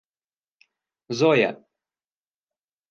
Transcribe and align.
Зоя 1.19 1.51